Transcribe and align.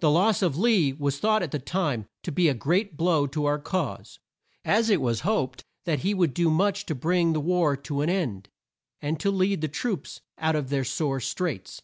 The 0.00 0.10
loss 0.10 0.40
of 0.40 0.56
Lee 0.56 0.94
was 0.94 1.18
thought 1.18 1.42
at 1.42 1.50
the 1.50 1.58
time 1.58 2.06
to 2.22 2.32
be 2.32 2.48
a 2.48 2.54
great 2.54 2.96
blow 2.96 3.26
to 3.26 3.44
our 3.44 3.58
cause, 3.58 4.18
as 4.64 4.88
it 4.88 4.98
was 4.98 5.20
hoped 5.28 5.62
that 5.84 5.98
he 5.98 6.14
would 6.14 6.32
do 6.32 6.48
much 6.50 6.86
to 6.86 6.94
bring 6.94 7.34
the 7.34 7.40
war 7.40 7.76
to 7.76 8.00
an 8.00 8.08
end, 8.08 8.48
and 9.02 9.20
to 9.20 9.30
lead 9.30 9.60
the 9.60 9.68
troops 9.68 10.22
out 10.38 10.56
of 10.56 10.70
their 10.70 10.84
sore 10.84 11.20
straits. 11.20 11.82